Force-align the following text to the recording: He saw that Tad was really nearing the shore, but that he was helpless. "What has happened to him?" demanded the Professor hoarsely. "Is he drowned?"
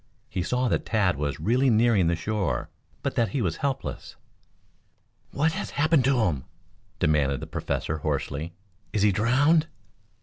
He 0.31 0.41
saw 0.41 0.67
that 0.67 0.83
Tad 0.87 1.15
was 1.15 1.39
really 1.39 1.69
nearing 1.69 2.07
the 2.07 2.15
shore, 2.15 2.69
but 3.03 3.13
that 3.13 3.29
he 3.29 3.41
was 3.43 3.57
helpless. 3.57 4.15
"What 5.29 5.51
has 5.51 5.69
happened 5.69 6.05
to 6.05 6.21
him?" 6.21 6.45
demanded 6.97 7.39
the 7.39 7.45
Professor 7.45 7.99
hoarsely. 7.99 8.55
"Is 8.93 9.03
he 9.03 9.11
drowned?" 9.11 9.67